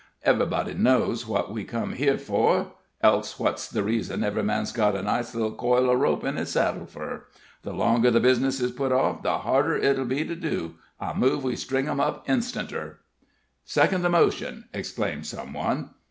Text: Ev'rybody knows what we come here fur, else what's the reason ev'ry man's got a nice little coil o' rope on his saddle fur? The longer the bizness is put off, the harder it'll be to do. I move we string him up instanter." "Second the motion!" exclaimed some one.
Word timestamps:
Ev'rybody 0.25 0.73
knows 0.73 1.27
what 1.27 1.51
we 1.53 1.63
come 1.63 1.93
here 1.93 2.17
fur, 2.17 2.71
else 3.03 3.37
what's 3.37 3.67
the 3.69 3.83
reason 3.83 4.23
ev'ry 4.23 4.41
man's 4.41 4.71
got 4.71 4.95
a 4.95 5.03
nice 5.03 5.35
little 5.35 5.51
coil 5.51 5.87
o' 5.87 5.93
rope 5.93 6.23
on 6.23 6.37
his 6.37 6.49
saddle 6.53 6.87
fur? 6.87 7.25
The 7.61 7.71
longer 7.73 8.09
the 8.09 8.19
bizness 8.19 8.59
is 8.59 8.71
put 8.71 8.91
off, 8.91 9.21
the 9.21 9.37
harder 9.37 9.77
it'll 9.77 10.05
be 10.05 10.25
to 10.25 10.35
do. 10.35 10.73
I 10.99 11.13
move 11.13 11.43
we 11.43 11.55
string 11.55 11.85
him 11.85 11.99
up 11.99 12.27
instanter." 12.27 12.97
"Second 13.63 14.01
the 14.03 14.09
motion!" 14.09 14.67
exclaimed 14.73 15.27
some 15.27 15.53
one. 15.53 15.91